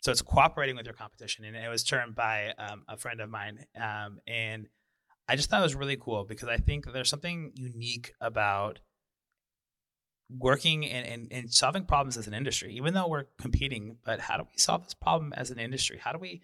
[0.00, 3.28] So it's cooperating with your competition, and it was termed by um, a friend of
[3.30, 4.68] mine, um, and
[5.28, 8.78] I just thought it was really cool because I think there's something unique about
[10.30, 13.96] working and, and, and solving problems as an industry, even though we're competing.
[14.04, 15.98] But how do we solve this problem as an industry?
[16.02, 16.42] How do we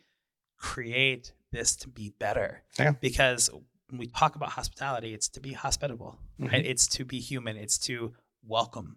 [0.59, 2.63] create this to be better?
[2.79, 2.93] Yeah.
[3.01, 3.51] Because
[3.89, 6.51] when we talk about hospitality, it's to be hospitable, Mhm.
[6.53, 6.65] right?
[6.67, 7.57] It's to be human.
[7.57, 8.97] It's to welcome.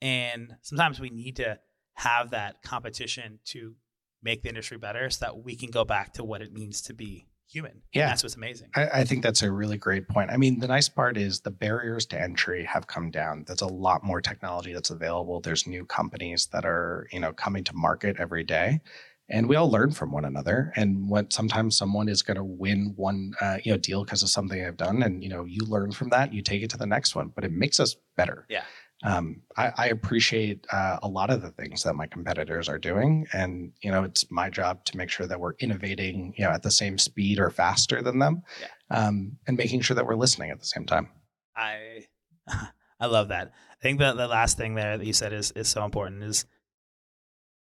[0.00, 1.58] And sometimes we need to
[1.94, 3.74] have that competition to
[4.22, 6.94] make the industry better so that we can go back to what it means to
[6.94, 7.72] be human.
[7.72, 8.06] And Yeah.
[8.06, 8.68] that's what's amazing.
[8.74, 10.30] I, I think that's a really great point.
[10.30, 13.44] I mean, the nice part is the barriers to entry have come down.
[13.46, 15.40] There's a lot more technology that's available.
[15.40, 18.80] There's new companies that are, you know, coming to market every day.
[19.28, 20.72] And we all learn from one another.
[20.76, 24.28] And when sometimes someone is going to win one, uh, you know, deal because of
[24.28, 26.86] something I've done, and you know, you learn from that, you take it to the
[26.86, 27.28] next one.
[27.34, 28.46] But it makes us better.
[28.50, 28.64] Yeah.
[29.04, 33.26] Um, I, I appreciate uh, a lot of the things that my competitors are doing,
[33.32, 36.62] and you know, it's my job to make sure that we're innovating, you know, at
[36.62, 38.42] the same speed or faster than them,
[38.90, 41.08] um, and making sure that we're listening at the same time.
[41.56, 42.06] I
[43.00, 43.52] I love that.
[43.72, 46.46] I think that the last thing there that you said is is so important is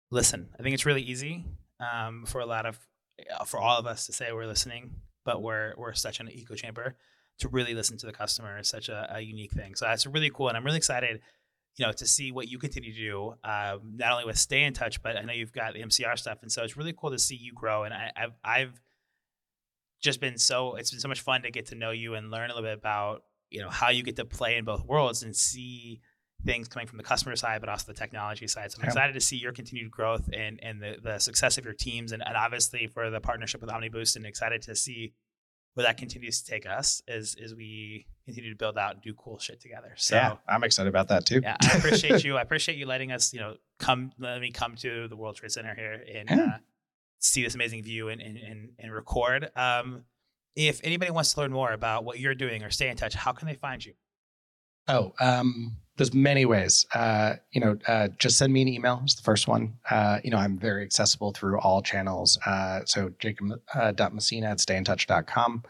[0.10, 0.50] listen.
[0.60, 1.46] I think it's really easy
[1.80, 2.78] um, for a lot of
[3.46, 6.98] for all of us to say we're listening, but we're we're such an echo chamber
[7.40, 9.76] to really listen to the customer is such a, a, unique thing.
[9.76, 11.22] So that's really cool, and I'm really excited,
[11.78, 13.28] you know, to see what you continue to do.
[13.44, 16.64] Um, not only with Stayntouch, but I know you've got the MCR stuff, and so
[16.64, 17.84] it's really cool to see you grow.
[17.84, 18.82] And I, I've I've
[20.02, 22.50] just been so it's been so much fun to get to know you and learn
[22.50, 25.36] a little bit about you know how you get to play in both worlds and
[25.36, 26.02] see
[26.44, 28.72] things coming from the customer side, but also the technology side.
[28.72, 28.90] So I'm yeah.
[28.90, 32.24] excited to see your continued growth and and the, the success of your teams, and,
[32.26, 35.14] and obviously for the partnership with OmniBoost, and excited to see
[35.74, 39.14] where that continues to take us as as we continue to build out and do
[39.14, 39.94] cool shit together.
[39.96, 41.42] So yeah, I'm excited about that too.
[41.42, 42.38] Yeah, I appreciate you.
[42.38, 45.52] I appreciate you letting us, you know, come let me come to the World Trade
[45.52, 46.46] Center here and yeah.
[46.46, 46.58] uh,
[47.20, 49.50] see this amazing view and and and, and record.
[49.56, 50.04] Um,
[50.56, 53.32] if anybody wants to learn more about what you're doing or stay in touch, how
[53.32, 53.94] can they find you?
[54.88, 56.88] Oh, um, there's many ways.
[56.96, 59.04] Uh, you know, uh, just send me an email.
[59.06, 59.78] Is the first one.
[59.88, 62.40] Uh, you know, I'm very accessible through all channels.
[62.44, 65.62] Uh, so jacob.messina uh, at stayntouch.com.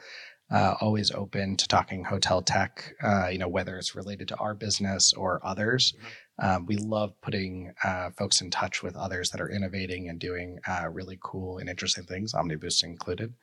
[0.50, 2.94] Uh, always open to talking hotel tech.
[3.04, 5.96] Uh, you know, whether it's related to our business or others.
[5.98, 6.50] Mm-hmm.
[6.50, 7.74] Um, we love putting
[8.18, 10.60] folks in touch with others that are innovating and doing
[10.92, 13.34] really cool and interesting things, OmniBoost included.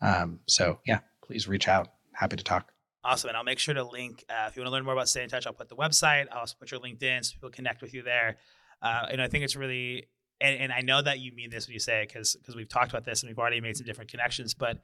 [0.00, 1.92] Um, so yeah, please reach out.
[2.12, 2.72] Happy to talk.
[3.04, 3.28] Awesome.
[3.28, 5.46] And I'll make sure to link, uh, if you want to learn more about Stayntouch,
[5.46, 6.26] I'll put the website.
[6.30, 8.36] I'll also put your LinkedIn so people connect with you there.
[8.80, 10.06] Uh, and I think it's really,
[10.40, 12.90] and, and, I know that you mean this when you say it because we've talked
[12.90, 14.54] about this and we've already made some different connections.
[14.54, 14.78] But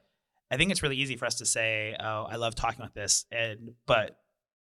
[0.51, 3.25] I think it's really easy for us to say, oh, I love talking about this.
[3.31, 4.17] And, but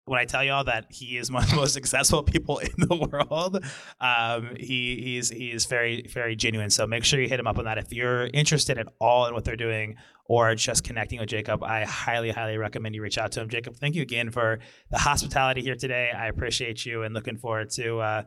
[0.09, 2.95] when I tell y'all that he is one of the most successful people in the
[2.95, 3.65] world,
[4.01, 6.71] um, he he's he's very very genuine.
[6.71, 9.35] So make sure you hit him up on that if you're interested at all in
[9.35, 11.63] what they're doing or just connecting with Jacob.
[11.63, 13.49] I highly highly recommend you reach out to him.
[13.49, 14.59] Jacob, thank you again for
[14.91, 16.11] the hospitality here today.
[16.17, 17.99] I appreciate you and looking forward to.
[18.01, 18.23] Uh,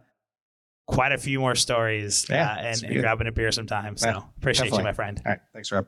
[0.88, 3.96] quite a few more stories yeah, uh, and, and, grabbing a beer sometime.
[3.96, 4.80] So yeah, appreciate definitely.
[4.80, 5.22] you, my friend.
[5.26, 5.40] All right.
[5.54, 5.88] Thanks, Rob.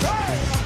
[0.00, 0.57] Hey!